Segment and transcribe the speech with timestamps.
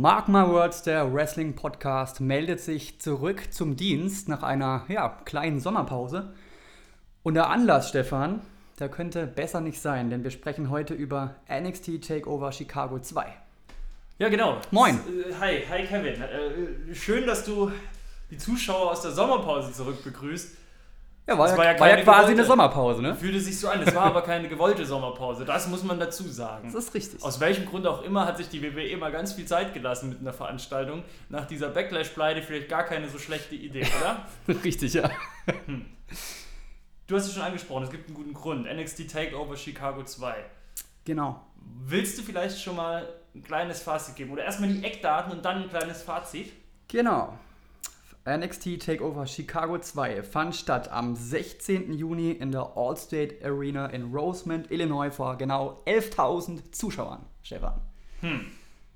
[0.00, 5.60] Mark My Words, der Wrestling Podcast, meldet sich zurück zum Dienst nach einer ja, kleinen
[5.60, 6.32] Sommerpause.
[7.22, 8.40] Und der Anlass, Stefan,
[8.78, 13.26] der könnte besser nicht sein, denn wir sprechen heute über NXT Takeover Chicago 2.
[14.18, 14.56] Ja, genau.
[14.70, 14.94] Moin.
[14.94, 16.22] Äh, Hi, hi Kevin.
[16.22, 17.70] Äh, Schön, dass du
[18.30, 20.56] die Zuschauer aus der Sommerpause zurück begrüßt.
[21.30, 23.14] Ja, war, Das ja, war ja war ja quasi gewollte- eine Sommerpause, ne?
[23.14, 23.80] Fühlte sich so an.
[23.82, 25.44] Es war aber keine gewollte Sommerpause.
[25.44, 26.70] Das muss man dazu sagen.
[26.72, 27.22] Das ist richtig.
[27.22, 30.20] Aus welchem Grund auch immer hat sich die WWE mal ganz viel Zeit gelassen mit
[30.20, 31.04] einer Veranstaltung.
[31.28, 34.54] Nach dieser Backlash-Pleite vielleicht gar keine so schlechte Idee, oder?
[34.64, 35.08] richtig, ja.
[37.06, 38.66] Du hast es schon angesprochen, es gibt einen guten Grund.
[38.66, 40.34] NXT Takeover Chicago 2.
[41.04, 41.40] Genau.
[41.84, 44.32] Willst du vielleicht schon mal ein kleines Fazit geben?
[44.32, 46.52] Oder erstmal die Eckdaten und dann ein kleines Fazit?
[46.88, 47.38] Genau.
[48.26, 51.94] NXT Takeover Chicago 2 fand statt am 16.
[51.94, 57.80] Juni in der Allstate Arena in Rosemont, Illinois vor genau 11.000 Zuschauern, Stefan.
[58.20, 58.46] Hm.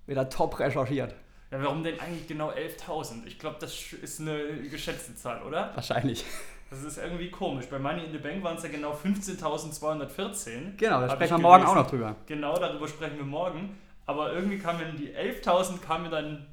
[0.06, 1.14] Wieder top recherchiert.
[1.50, 3.26] Ja, warum denn eigentlich genau 11.000?
[3.26, 5.70] Ich glaube, das ist eine geschätzte Zahl, oder?
[5.74, 6.24] Wahrscheinlich.
[6.68, 7.66] Das ist irgendwie komisch.
[7.70, 10.76] Bei Money in the Bank waren es ja genau 15.214.
[10.76, 11.78] Genau, da sprechen wir morgen gelesen.
[11.78, 12.16] auch noch drüber.
[12.26, 13.78] Genau, darüber sprechen wir morgen.
[14.06, 16.46] Aber irgendwie kam mir die 11.000 kam mir dann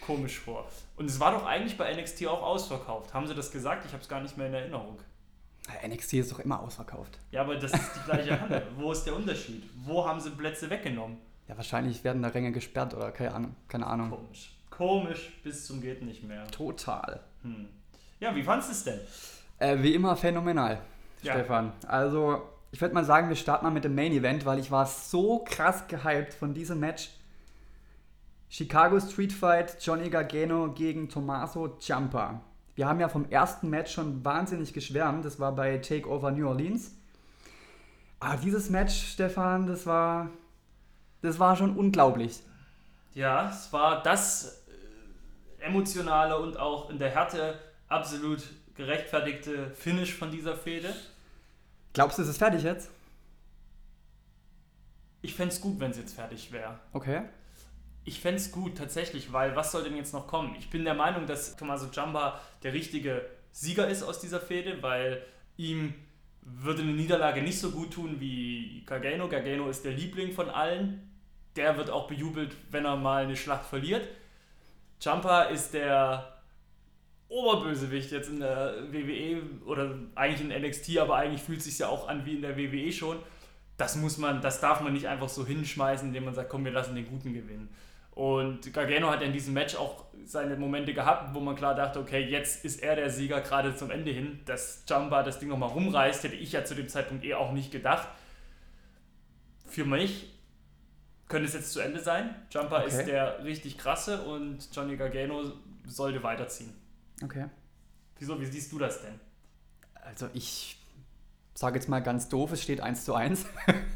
[0.00, 0.68] komisch vor.
[0.96, 3.12] Und es war doch eigentlich bei NXT auch ausverkauft.
[3.14, 3.84] Haben sie das gesagt?
[3.86, 4.98] Ich habe es gar nicht mehr in Erinnerung.
[5.86, 7.18] NXT ist doch immer ausverkauft.
[7.30, 8.66] Ja, aber das ist die gleiche Halle.
[8.76, 9.62] Wo ist der Unterschied?
[9.84, 11.18] Wo haben sie Plätze weggenommen?
[11.48, 13.56] Ja, wahrscheinlich werden da Ränge gesperrt oder keine Ahnung.
[13.68, 14.10] Keine Ahnung.
[14.10, 14.56] Komisch.
[14.70, 16.46] Komisch bis zum geht nicht mehr.
[16.48, 17.20] Total.
[17.42, 17.68] Hm.
[18.18, 19.00] Ja, wie fandest du es denn?
[19.58, 20.80] Äh, wie immer phänomenal,
[21.22, 21.34] Ja.
[21.34, 21.72] Stefan.
[21.86, 24.86] Also, ich würde mal sagen, wir starten mal mit dem Main Event, weil ich war
[24.86, 27.10] so krass gehypt von diesem Match.
[28.52, 32.40] Chicago Street Fight, Johnny Gargano gegen Tommaso Ciampa.
[32.74, 35.24] Wir haben ja vom ersten Match schon wahnsinnig geschwärmt.
[35.24, 36.96] Das war bei Takeover New Orleans.
[38.18, 40.30] Aber dieses Match, Stefan, das war,
[41.22, 42.40] das war schon unglaublich.
[43.14, 44.64] Ja, es war das
[45.60, 47.56] äh, emotionale und auch in der Härte
[47.88, 48.42] absolut
[48.74, 50.92] gerechtfertigte Finish von dieser Fehde.
[51.92, 52.90] Glaubst du, es ist fertig jetzt?
[55.22, 56.80] Ich fände es gut, wenn es jetzt fertig wäre.
[56.92, 57.22] Okay.
[58.04, 60.56] Ich fände es gut, tatsächlich, weil was soll denn jetzt noch kommen?
[60.58, 65.22] Ich bin der Meinung, dass Tommaso Ciampa der richtige Sieger ist aus dieser Fehde, weil
[65.56, 65.94] ihm
[66.42, 69.28] würde eine Niederlage nicht so gut tun wie Gargano.
[69.28, 71.10] Gargano ist der Liebling von allen.
[71.56, 74.06] Der wird auch bejubelt, wenn er mal eine Schlacht verliert.
[75.00, 76.40] Ciampa ist der
[77.28, 81.88] Oberbösewicht jetzt in der WWE oder eigentlich in NXT, aber eigentlich fühlt es sich ja
[81.88, 83.18] auch an wie in der WWE schon.
[83.76, 86.72] Das muss man, das darf man nicht einfach so hinschmeißen, indem man sagt, komm, wir
[86.72, 87.68] lassen den Guten gewinnen.
[88.12, 91.98] Und Gargano hat ja in diesem Match auch seine Momente gehabt, wo man klar dachte,
[92.00, 94.40] okay, jetzt ist er der Sieger gerade zum Ende hin.
[94.44, 97.70] Dass Jumba das Ding nochmal rumreißt, hätte ich ja zu dem Zeitpunkt eh auch nicht
[97.72, 98.08] gedacht.
[99.66, 100.32] Für mich
[101.28, 102.34] könnte es jetzt zu Ende sein.
[102.50, 102.88] Jumper Okay.
[102.88, 105.52] ist der richtig krasse und Johnny Gargano
[105.86, 106.72] sollte weiterziehen.
[107.22, 107.46] Okay.
[108.18, 109.18] Wieso, wie siehst du das denn?
[109.94, 110.76] Also ich
[111.54, 113.46] sage jetzt mal ganz doof, es steht 1 zu 1.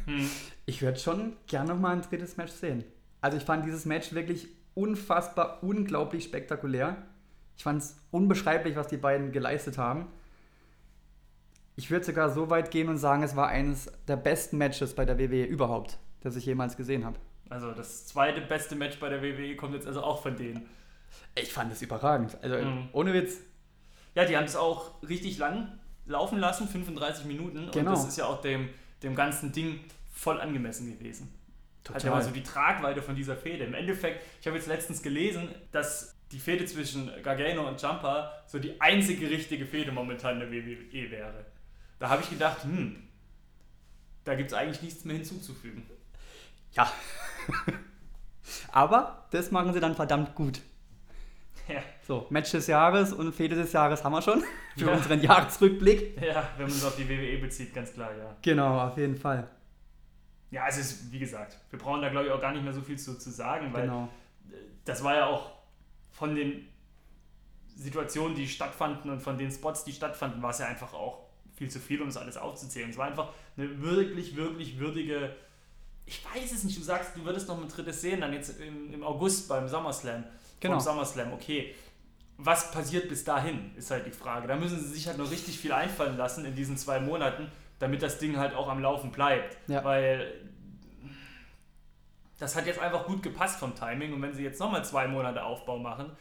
[0.05, 0.29] Hm.
[0.67, 2.83] Ich würde schon gerne noch mal ein drittes Match sehen.
[3.25, 6.95] Also ich fand dieses Match wirklich unfassbar, unglaublich spektakulär.
[7.57, 10.05] Ich fand es unbeschreiblich, was die beiden geleistet haben.
[11.75, 15.05] Ich würde sogar so weit gehen und sagen, es war eines der besten Matches bei
[15.05, 17.17] der WWE überhaupt, das ich jemals gesehen habe.
[17.49, 20.67] Also das zweite beste Match bei der WWE kommt jetzt also auch von denen.
[21.33, 22.37] Ich fand es überragend.
[22.43, 22.89] Also Mhm.
[22.91, 23.37] ohne Witz.
[24.13, 27.71] Ja, die haben es auch richtig lang laufen lassen, 35 Minuten.
[27.71, 27.89] Genau.
[27.89, 28.69] Und das ist ja auch dem,
[29.01, 29.79] dem ganzen Ding
[30.13, 31.33] voll angemessen gewesen.
[31.89, 32.11] Hat ja Total.
[32.11, 33.63] mal so die Tragweite von dieser Fehde.
[33.65, 38.57] Im Endeffekt, ich habe jetzt letztens gelesen, dass die Fehde zwischen Gargano und Jumper so
[38.59, 41.45] die einzige richtige Fehde momentan in der WWE wäre.
[41.99, 43.07] Da habe ich gedacht, hm,
[44.23, 45.85] da gibt es eigentlich nichts mehr hinzuzufügen.
[46.73, 46.91] Ja.
[48.71, 50.61] Aber das machen sie dann verdammt gut.
[51.67, 54.43] Ja, So, Match des Jahres und Fehde des Jahres haben wir schon.
[54.77, 54.93] Für Ja.
[54.93, 56.21] unseren Jahresrückblick.
[56.21, 58.35] ja wenn man es auf die WWE bezieht, ganz klar, ja.
[58.41, 59.47] Genau, auf jeden Fall.
[60.51, 62.81] Ja, es ist, wie gesagt, wir brauchen da, glaube ich, auch gar nicht mehr so
[62.81, 64.07] viel zu, zu sagen, weil Genau.
[64.85, 65.51] das war ja auch
[66.11, 66.67] von den
[67.75, 71.25] Situationen, die stattfanden und von den Spots, die stattfanden, war es ja einfach auch
[71.55, 72.89] viel zu viel, um es alles aufzuzählen.
[72.89, 75.35] Es war einfach eine wirklich, wirklich würdige.
[76.05, 78.93] Ich weiß es nicht, du sagst, du würdest noch ein drittes sehen, dann jetzt im,
[78.93, 80.23] im August beim SummerSlam.
[80.59, 80.75] Genau.
[80.75, 81.73] Vom SummerSlam, okay.
[82.37, 84.47] Was passiert bis dahin, ist halt die Frage.
[84.47, 87.49] Da müssen sie sich halt noch richtig viel einfallen lassen in diesen zwei Monaten,
[87.79, 89.57] damit das Ding halt auch am Laufen bleibt.
[89.67, 89.83] Ja.
[89.83, 90.33] Weil
[92.39, 95.43] das hat jetzt einfach gut gepasst vom Timing und wenn sie jetzt nochmal zwei Monate
[95.43, 96.11] Aufbau machen,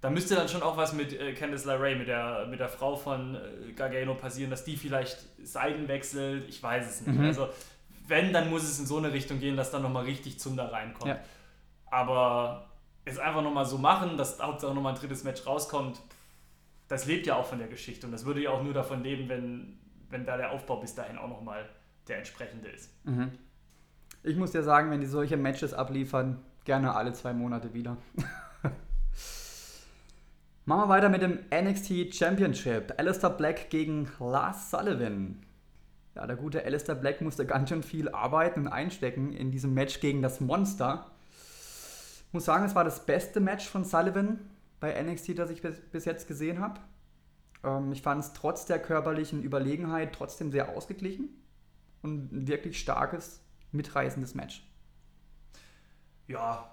[0.00, 2.94] da müsste dann schon auch was mit äh, Candice LeRae, mit der, mit der Frau
[2.94, 7.18] von äh, Gargano passieren, dass die vielleicht Seiten wechselt, ich weiß es nicht.
[7.18, 7.24] Mhm.
[7.24, 7.48] Also
[8.06, 11.08] wenn, dann muss es in so eine Richtung gehen, dass dann nochmal richtig Zunder reinkommt.
[11.08, 11.20] Ja.
[11.90, 12.70] Aber
[13.06, 16.00] es einfach nochmal so machen, dass Hauptsache nochmal ein drittes Match rauskommt,
[16.88, 19.28] das lebt ja auch von der Geschichte und das würde ja auch nur davon leben,
[19.28, 19.78] wenn,
[20.14, 21.68] wenn da der Aufbau bis dahin auch nochmal
[22.08, 22.90] der entsprechende ist.
[23.04, 23.32] Mhm.
[24.22, 27.98] Ich muss dir sagen, wenn die solche Matches abliefern, gerne alle zwei Monate wieder.
[30.64, 32.94] Machen wir weiter mit dem NXT Championship.
[32.96, 35.44] Alistair Black gegen Lars Sullivan.
[36.14, 40.00] Ja, der gute Alistair Black musste ganz schön viel arbeiten und einstecken in diesem Match
[40.00, 41.10] gegen das Monster.
[42.28, 44.38] Ich muss sagen, es war das beste Match von Sullivan
[44.78, 46.80] bei NXT, das ich bis jetzt gesehen habe.
[47.64, 51.30] Ähm, ich fand es trotz der körperlichen Überlegenheit trotzdem sehr ausgeglichen
[52.02, 53.40] und ein wirklich starkes,
[53.72, 54.62] mitreißendes Match.
[56.26, 56.70] Ja,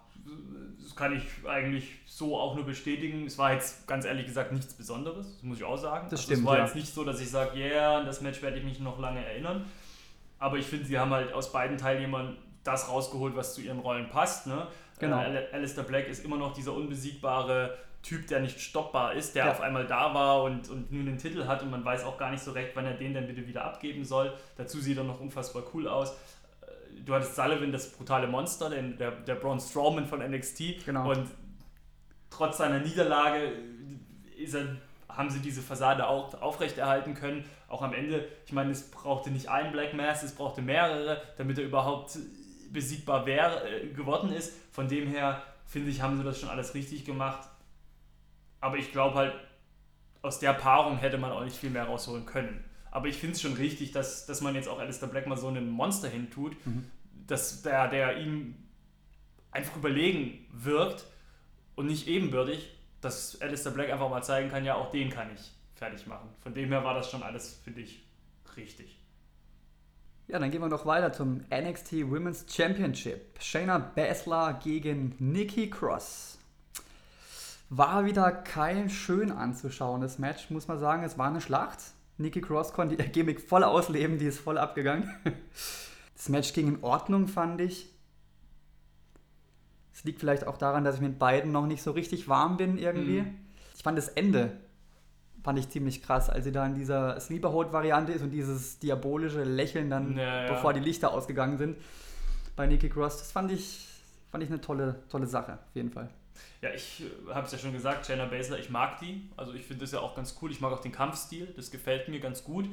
[0.81, 3.25] das kann ich eigentlich so auch nur bestätigen.
[3.25, 6.07] Es war jetzt ganz ehrlich gesagt nichts Besonderes, das muss ich auch sagen.
[6.09, 6.39] Das also stimmt.
[6.39, 6.65] Es war ja.
[6.65, 9.25] jetzt nicht so, dass ich sage, yeah, an das Match werde ich mich noch lange
[9.25, 9.65] erinnern.
[10.39, 14.09] Aber ich finde, sie haben halt aus beiden Teilnehmern das rausgeholt, was zu ihren Rollen
[14.09, 14.47] passt.
[14.47, 14.67] Ne?
[14.99, 15.21] Genau.
[15.21, 19.51] Äh, Alistair Black ist immer noch dieser unbesiegbare Typ, der nicht stoppbar ist, der Ja.
[19.51, 22.31] auf einmal da war und, und nun den Titel hat und man weiß auch gar
[22.31, 24.33] nicht so recht, wann er den dann bitte wieder abgeben soll.
[24.57, 26.11] Dazu sieht er noch unfassbar cool aus.
[26.61, 30.85] Äh, Du hattest Sullivan, das brutale Monster, den, der, der Braun Strowman von NXT.
[30.85, 31.09] Genau.
[31.11, 31.27] Und
[32.29, 33.51] trotz seiner Niederlage
[34.37, 34.77] er,
[35.09, 37.43] haben sie diese Fassade auch aufrechterhalten können.
[37.67, 41.57] Auch am Ende, ich meine, es brauchte nicht einen Black Mass, es brauchte mehrere, damit
[41.57, 42.17] er überhaupt
[42.71, 44.53] besiegbar wäre, äh, geworden ist.
[44.71, 47.47] Von dem her, finde ich, haben sie das schon alles richtig gemacht.
[48.61, 49.33] Aber ich glaube halt,
[50.21, 52.63] aus der Paarung hätte man auch nicht viel mehr rausholen können.
[52.91, 55.47] Aber ich finde es schon richtig, dass, dass man jetzt auch Alistair Black mal so
[55.47, 56.85] einen Monster hintut, Mhm.
[57.27, 58.55] dass der, der ihm
[59.51, 61.05] einfach überlegen wirkt
[61.75, 65.51] und nicht ebenbürtig, dass Alistair Black einfach mal zeigen kann, ja, auch den kann ich
[65.73, 66.29] fertig machen.
[66.41, 68.03] Von dem her war das schon alles für dich
[68.55, 68.99] richtig.
[70.27, 73.41] Ja, dann gehen wir noch weiter zum NXT Women's Championship.
[73.41, 76.37] Shayna Baszler gegen Nikki Cross.
[77.73, 81.03] War wieder kein schön anzuschauendes Match, muss man sagen.
[81.03, 81.79] Es war eine Schlacht.
[82.17, 85.09] Nikki Cross konnte ihr Gimmick voll ausleben, die ist voll abgegangen.
[86.13, 87.89] Das Match ging in Ordnung, fand ich.
[89.91, 92.77] Es liegt vielleicht auch daran, dass ich mit beiden noch nicht so richtig warm bin
[92.77, 93.21] irgendwie.
[93.21, 93.39] Mhm.
[93.75, 94.51] Ich fand das Ende
[95.43, 99.89] fand ich ziemlich krass, als sie da in dieser Sleeperhold-Variante ist und dieses diabolische Lächeln
[99.89, 100.51] dann, Ja, ja.
[100.51, 101.77] bevor die Lichter ausgegangen sind
[102.55, 103.17] bei Nikki Cross.
[103.17, 103.87] Das fand ich,
[104.29, 106.09] fand ich eine tolle, tolle Sache, auf jeden Fall.
[106.61, 107.03] Ja, ich
[107.33, 109.29] habe es ja schon gesagt, Shayna Baszler, ich mag die.
[109.35, 110.51] Also ich finde das ja auch ganz cool.
[110.51, 112.67] Ich mag auch den Kampfstil, das gefällt mir ganz gut.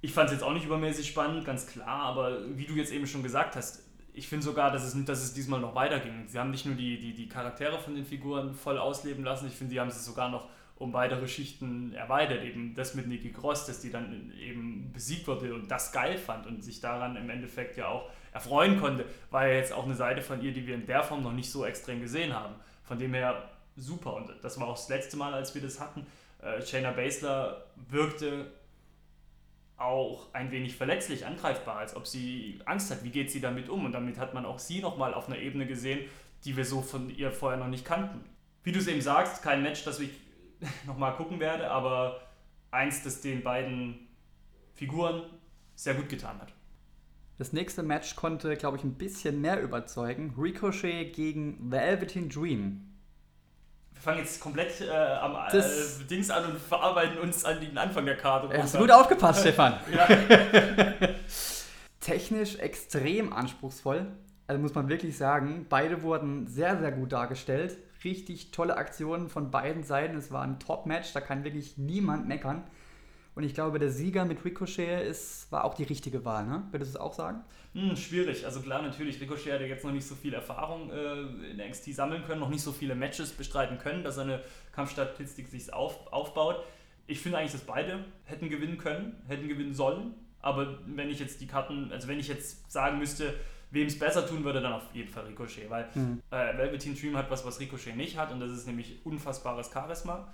[0.00, 3.06] Ich fand es jetzt auch nicht übermäßig spannend, ganz klar, aber wie du jetzt eben
[3.06, 3.82] schon gesagt hast,
[4.12, 6.26] ich finde sogar, dass es, dass es diesmal noch weiterging.
[6.26, 9.54] Sie haben nicht nur die, die, die Charaktere von den Figuren voll ausleben lassen, ich
[9.54, 12.44] finde, sie haben es sogar noch um weitere Schichten erweitert.
[12.44, 16.46] Eben das mit Nikki Cross, dass die dann eben besiegt wurde und das geil fand
[16.46, 20.20] und sich daran im Endeffekt ja auch erfreuen konnte, war ja jetzt auch eine Seite
[20.20, 22.54] von ihr, die wir in der Form noch nicht so extrem gesehen haben.
[22.84, 26.06] Von dem her super und das war auch das letzte Mal, als wir das hatten.
[26.42, 28.52] Äh, Shayna Baszler wirkte
[29.78, 33.84] auch ein wenig verletzlich angreifbar, als ob sie Angst hat, wie geht sie damit um.
[33.84, 36.00] Und damit hat man auch sie nochmal auf einer Ebene gesehen,
[36.44, 38.24] die wir so von ihr vorher noch nicht kannten.
[38.62, 40.10] Wie du es eben sagst, kein Match, das ich
[40.86, 42.20] nochmal gucken werde, aber
[42.70, 44.08] eins, das den beiden
[44.74, 45.24] Figuren
[45.74, 46.52] sehr gut getan hat.
[47.38, 50.34] Das nächste Match konnte, glaube ich, ein bisschen mehr überzeugen.
[50.38, 52.80] Ricochet gegen Velveteen Dream.
[53.92, 55.62] Wir fangen jetzt komplett äh, am äh,
[56.08, 58.56] Dings an und verarbeiten uns an den Anfang der Karte.
[58.56, 59.78] Hast du gut aufgepasst, Stefan.
[62.00, 64.06] Technisch extrem anspruchsvoll.
[64.46, 67.76] Also muss man wirklich sagen, beide wurden sehr, sehr gut dargestellt.
[68.06, 70.16] Richtig tolle Aktionen von beiden Seiten.
[70.16, 72.62] Es war ein Top-Match, da kann wirklich niemand meckern.
[73.34, 76.62] Und ich glaube, der Sieger mit Ricochet ist, war auch die richtige Wahl, ne?
[76.70, 77.40] Würdest du es auch sagen?
[77.74, 78.44] Hm, schwierig.
[78.44, 81.94] Also klar, natürlich, Ricochet hat ja jetzt noch nicht so viel Erfahrung äh, in NXT
[81.94, 84.40] sammeln können, noch nicht so viele Matches bestreiten können, dass seine
[84.72, 86.62] Kampfstatistik sich auf, aufbaut.
[87.08, 90.14] Ich finde eigentlich, dass beide hätten gewinnen können, hätten gewinnen sollen.
[90.40, 93.34] Aber wenn ich jetzt die Karten, also wenn ich jetzt sagen müsste,
[93.76, 95.70] wem es besser tun würde, dann auf jeden Fall Ricochet.
[95.70, 96.20] Weil Mhm.
[96.30, 100.32] äh, Velveteen Dream hat was, was Ricochet nicht hat und das ist nämlich unfassbares Charisma.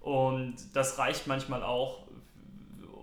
[0.00, 2.06] Und das reicht manchmal auch,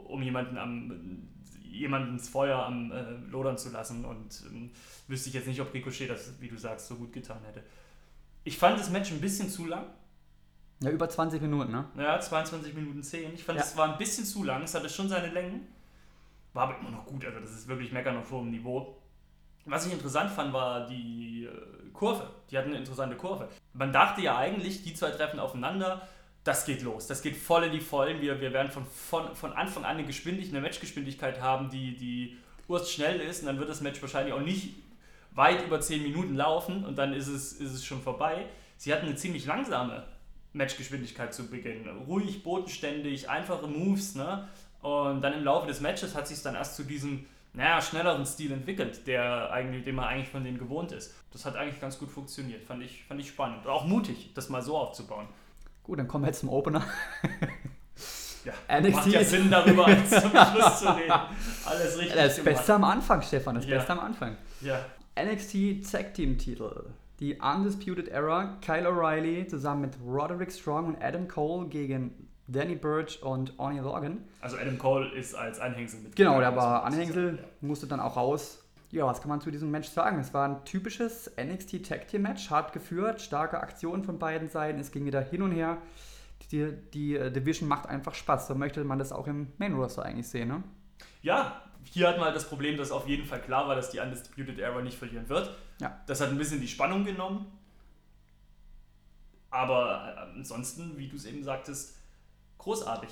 [0.05, 1.27] um jemanden am
[1.63, 4.71] jemanden ins Feuer am äh, lodern zu lassen und ähm,
[5.07, 7.63] wüsste ich jetzt nicht, ob Ricochet das, wie du sagst, so gut getan hätte.
[8.43, 9.85] Ich fand das Match ein bisschen zu lang.
[10.81, 11.85] Ja, über 20 Minuten, ne?
[11.97, 13.33] Ja, 22 Minuten 10.
[13.35, 13.63] Ich fand, Ja.
[13.63, 14.63] es war ein bisschen zu lang.
[14.63, 15.67] Es hatte schon seine Längen.
[16.53, 17.23] War aber immer noch gut.
[17.23, 18.97] Also, das ist wirklich Meckern auf hohem Niveau.
[19.65, 22.29] Was ich interessant fand, war die äh, Kurve.
[22.49, 23.47] Die hatten eine interessante Kurve.
[23.73, 26.07] Man dachte ja eigentlich, die zwei treffen aufeinander.
[26.43, 27.05] Das geht los.
[27.05, 28.19] Das geht voll in die Vollen.
[28.21, 32.37] Wir, wir werden von, von, von Anfang an eine eine Matchgeschwindigkeit haben, die, die
[32.67, 33.41] urst schnell ist.
[33.41, 34.73] Und dann wird das Match wahrscheinlich auch nicht
[35.33, 38.45] weit über 10 Minuten laufen und dann ist es, ist es schon vorbei.
[38.77, 40.03] Sie hatten eine ziemlich langsame
[40.53, 41.87] Matchgeschwindigkeit zu Beginn.
[42.07, 44.47] Ruhig, bodenständig, einfache Moves, ne?
[44.81, 48.51] Und dann im Laufe des Matches hat sich dann erst zu diesem, naja, schnelleren Stil
[48.51, 51.13] entwickelt, der eigentlich, den man eigentlich von denen gewohnt ist.
[51.31, 52.63] Das hat eigentlich ganz gut funktioniert.
[52.63, 53.67] Fand ich, fand ich spannend.
[53.67, 55.27] Auch mutig, das mal so aufzubauen.
[55.83, 56.83] Gut, dann kommen wir jetzt zum Opener.
[58.45, 61.13] Ja, NXT macht ja Sinn, darüber zum Schluss zu reden.
[61.65, 62.55] Alles richtig Das gemacht.
[62.55, 63.77] Beste am Anfang, Stefan, das ja.
[63.77, 64.37] Beste am Anfang.
[64.61, 64.85] Ja.
[65.21, 66.85] NXT Tag Team Titel.
[67.19, 73.21] Die Undisputed Era, Kyle O'Reilly zusammen mit Roderick Strong und Adam Cole gegen Danny Burch
[73.23, 74.23] und Oni Logan.
[74.41, 76.15] Also Adam Cole ist als Anhängsel mit.
[76.15, 77.43] Genau, der war Anhängsel, ja.
[77.61, 78.63] musste dann auch raus.
[78.91, 80.19] Ja, was kann man zu diesem Match sagen?
[80.19, 84.79] Es war ein typisches NXT Tag Team Match, hart geführt, starke Aktionen von beiden Seiten.
[84.79, 85.77] Es ging wieder hin und her
[86.51, 88.47] die, die äh, Division macht einfach Spaß.
[88.47, 90.63] So möchte man das auch im Main Roster eigentlich sehen, ne?
[91.21, 93.99] Ja, hier hatten wir halt das Problem, dass auf jeden Fall klar war, dass die
[93.99, 95.55] Undisputed Era nicht verlieren wird.
[95.79, 95.99] Ja.
[96.07, 97.45] Das hat ein bisschen die Spannung genommen.
[99.49, 101.97] Aber äh, ansonsten, wie du es eben sagtest,
[102.61, 103.09] großartig.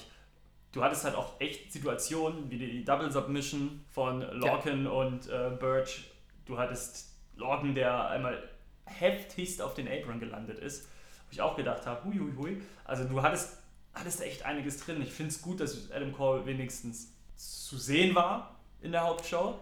[0.71, 4.91] Du hattest halt auch echt Situationen wie die Double Submission von Lorcan ja.
[4.91, 6.11] und äh, Birch.
[6.45, 8.49] Du hattest Lorcan, der einmal
[8.85, 10.87] heftigst auf den Apron gelandet ist
[11.29, 12.61] wo ich auch gedacht habe, hui, hui, hui.
[12.85, 13.57] Also du hattest,
[13.93, 15.01] hattest echt einiges drin.
[15.01, 19.59] Ich finde es gut, dass Adam Cole wenigstens zu sehen war in der Hauptshow.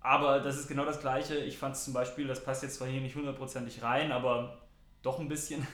[0.00, 1.36] Aber das ist genau das Gleiche.
[1.36, 4.62] Ich fand es zum Beispiel, das passt jetzt zwar hier nicht hundertprozentig rein, aber
[5.02, 5.66] doch ein bisschen.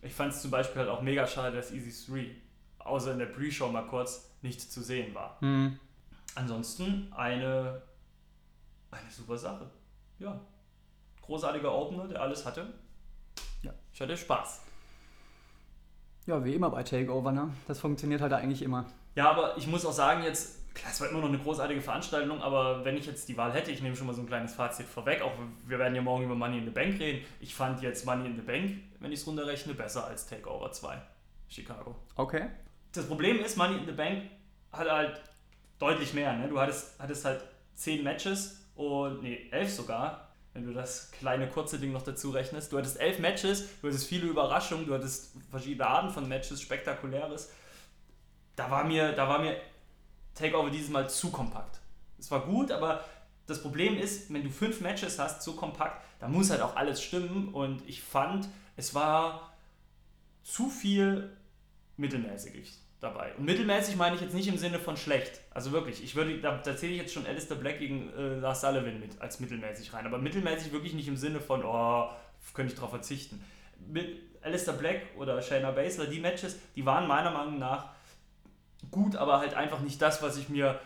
[0.00, 2.30] Ich fand es zum Beispiel halt auch mega schade, dass Easy 3
[2.84, 5.38] außer in der Pre-Show mal kurz nicht zu sehen war.
[5.40, 5.78] Mhm.
[6.34, 7.82] Ansonsten eine,
[8.90, 9.70] eine super Sache.
[10.18, 10.40] Ja.
[11.22, 12.74] Großartiger Opener, der alles hatte.
[13.62, 13.72] Ja.
[13.92, 14.62] Ich hatte Spaß.
[16.26, 17.50] Ja, wie immer bei Takeover, ne?
[17.66, 18.86] Das funktioniert halt eigentlich immer.
[19.14, 22.40] Ja, aber ich muss auch sagen, jetzt, klar, es war immer noch eine großartige Veranstaltung,
[22.42, 24.86] aber wenn ich jetzt die Wahl hätte, ich nehme schon mal so ein kleines Fazit
[24.86, 25.32] vorweg, auch
[25.66, 27.24] wir werden ja morgen über Money in the Bank reden.
[27.40, 31.00] Ich fand jetzt Money in the Bank, wenn ich es runterrechne, besser als Takeover 2
[31.48, 31.94] Chicago.
[32.16, 32.48] Okay.
[32.94, 34.24] Das Problem ist, Money in the Bank
[34.72, 35.20] hat halt
[35.78, 36.48] deutlich mehr, ne?
[36.48, 40.24] Du hattest, hattest halt 10 Matches und, nee, 11 sogar
[40.54, 42.72] wenn du das kleine kurze Ding noch dazu rechnest.
[42.72, 47.50] Du hattest elf Matches, du hattest viele Überraschungen, du hattest verschiedene Arten von Matches, spektakuläres.
[48.54, 49.60] Da war mir, da war mir
[50.34, 51.80] Takeover dieses Mal zu kompakt.
[52.18, 53.04] Es war gut, aber
[53.46, 57.02] das Problem ist, wenn du fünf Matches hast, so kompakt, da muss halt auch alles
[57.02, 57.52] stimmen.
[57.52, 59.52] Und ich fand, es war
[60.44, 61.36] zu viel
[61.96, 62.54] mittelmäßig
[63.04, 63.32] dabei.
[63.36, 65.40] Und mittelmäßig meine ich jetzt nicht im Sinne von schlecht.
[65.50, 68.62] Also wirklich, ich würde, da, da zähle ich jetzt schon Alistair Black gegen äh, Lars
[68.62, 70.06] Sullivan mit als mittelmäßig rein.
[70.06, 72.08] Aber mittelmäßig wirklich nicht im Sinne von, oh,
[72.54, 73.44] könnte ich darauf verzichten.
[73.86, 77.90] Mit Alistair Black oder Shayna Baszler, die Matches, die waren meiner Meinung nach
[78.90, 80.78] gut, aber halt einfach nicht das, was ich mir,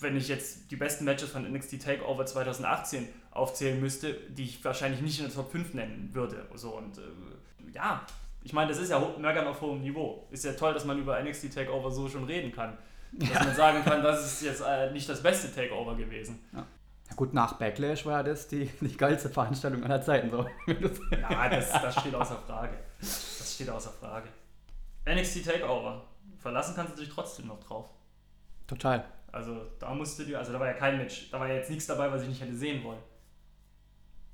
[0.00, 5.00] wenn ich jetzt die besten Matches von NXT Takeover 2018 aufzählen müsste, die ich wahrscheinlich
[5.00, 6.46] nicht in der Top 5 nennen würde.
[6.54, 7.02] So, und äh,
[7.72, 8.04] ja,
[8.44, 10.26] ich meine, das ist ja Meckern auf hohem Niveau.
[10.30, 12.76] Ist ja toll, dass man über NXT Takeover so schon reden kann.
[13.12, 13.44] Dass ja.
[13.44, 16.44] man sagen kann, das ist jetzt äh, nicht das beste Takeover gewesen.
[16.52, 16.66] Ja.
[17.12, 20.30] Ja gut, nach Backlash war das die, die geilste Veranstaltung aller Zeiten.
[20.30, 20.46] So.
[21.10, 22.72] ja, das, das steht außer Frage.
[22.98, 24.28] Das steht außer Frage.
[25.06, 26.04] NXT Takeover.
[26.38, 27.90] Verlassen kannst du dich trotzdem noch drauf.
[28.66, 29.04] Total.
[29.30, 31.86] Also da musste du, also da war ja kein Match, da war ja jetzt nichts
[31.86, 33.02] dabei, was ich nicht hätte sehen wollen.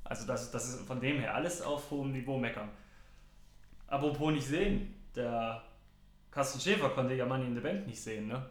[0.05, 2.69] Also das, das ist von dem her alles auf hohem Niveau meckern.
[3.89, 5.63] Apropos nicht sehen, der
[6.31, 8.47] Carsten Schäfer konnte ja Money in the Bank nicht sehen, ne?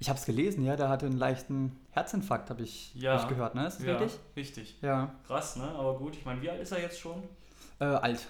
[0.00, 3.12] Ich habe es gelesen, ja, der hatte einen leichten Herzinfarkt, habe ich, ja.
[3.12, 3.66] hab ich gehört, ne?
[3.66, 4.20] Ist das ja, richtig?
[4.34, 4.82] richtig.
[4.82, 5.14] Ja.
[5.26, 5.64] Krass, ne?
[5.64, 7.22] Aber gut, ich meine, wie alt ist er jetzt schon?
[7.78, 8.26] Äh, alt.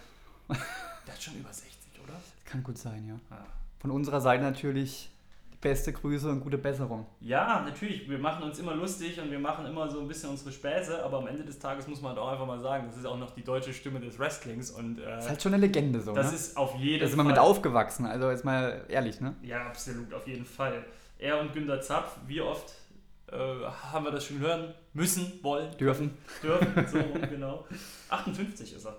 [0.48, 1.70] Der hat schon über 60,
[2.04, 2.14] oder?
[2.44, 3.14] Kann gut sein, ja.
[3.34, 3.46] ja.
[3.78, 5.10] Von unserer Seite natürlich
[5.60, 7.06] beste Grüße und gute Besserung.
[7.20, 8.08] Ja, natürlich.
[8.08, 11.18] Wir machen uns immer lustig und wir machen immer so ein bisschen unsere Späße, aber
[11.18, 13.44] am Ende des Tages muss man doch einfach mal sagen, das ist auch noch die
[13.44, 14.70] deutsche Stimme des Wrestlings.
[14.70, 16.14] Und, äh, das ist halt schon eine Legende so.
[16.14, 16.36] Das ne?
[16.36, 17.00] ist auf jeden Fall.
[17.00, 19.34] Da sind wir mit aufgewachsen, also jetzt mal ehrlich, ne?
[19.42, 20.84] Ja, absolut, auf jeden Fall.
[21.18, 22.72] Er und Günter Zapf, wie oft
[23.30, 25.76] äh, haben wir das schon hören müssen, wollen?
[25.76, 26.16] Dürfen.
[26.42, 26.98] Dürfen, so
[27.28, 27.66] genau.
[28.08, 28.96] 58 ist er.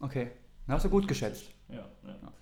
[0.00, 0.30] Okay,
[0.68, 1.50] hast du gut geschätzt.
[1.68, 1.84] Ja, ja.
[2.22, 2.32] ja.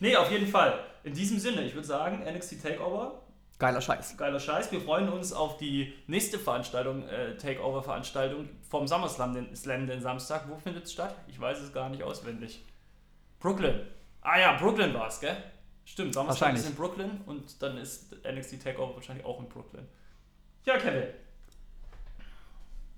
[0.00, 0.80] Nee, auf jeden Fall.
[1.04, 3.22] In diesem Sinne, ich würde sagen, NXT Takeover.
[3.58, 4.16] Geiler Scheiß.
[4.16, 4.72] Geiler Scheiß.
[4.72, 10.48] Wir freuen uns auf die nächste Veranstaltung, äh, Takeover-Veranstaltung vom SummerSlam, den, Slam, den Samstag.
[10.48, 11.14] Wo findet es statt?
[11.28, 12.64] Ich weiß es gar nicht auswendig.
[13.38, 13.80] Brooklyn.
[14.22, 15.36] Ah ja, Brooklyn war es, gell?
[15.84, 19.86] Stimmt, SummerSlam ist in Brooklyn und dann ist NXT Takeover wahrscheinlich auch in Brooklyn.
[20.64, 21.08] Ja, Kevin.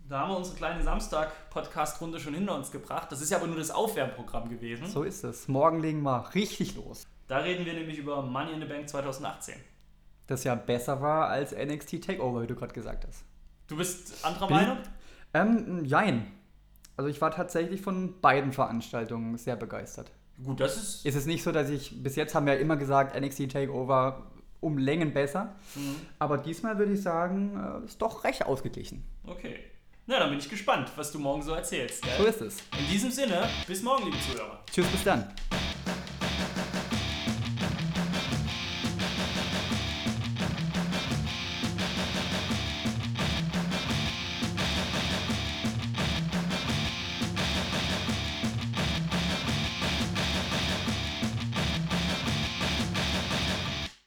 [0.09, 3.11] Da haben wir unsere kleine Samstag-Podcast-Runde schon hinter uns gebracht.
[3.11, 4.87] Das ist ja aber nur das Aufwärmprogramm gewesen.
[4.87, 5.49] So ist es.
[5.49, 7.07] Morgen legen wir richtig los.
[7.29, 9.55] Da reden wir nämlich über Money in the Bank 2018.
[10.27, 13.25] Das ja besser war als NXT Takeover, wie du gerade gesagt hast.
[13.69, 14.79] Du bist anderer Bin Meinung?
[15.35, 16.27] Ähm, jein.
[16.97, 20.11] Also ich war tatsächlich von beiden Veranstaltungen sehr begeistert.
[20.45, 21.07] Gut, das ist.
[21.07, 24.31] Ist es nicht so, dass ich, bis jetzt haben wir ja immer gesagt, NXT Takeover
[24.61, 25.57] um Längen besser.
[25.75, 25.97] Mhm.
[26.19, 29.05] Aber diesmal würde ich sagen, äh, ist doch recht ausgeglichen.
[29.27, 29.59] Okay.
[30.13, 32.05] Na, dann bin ich gespannt, was du morgen so erzählst.
[32.05, 32.27] So Gell?
[32.27, 32.57] ist es.
[32.79, 34.59] In diesem Sinne, bis morgen, liebe Zuhörer.
[34.71, 35.33] Tschüss, bis dann.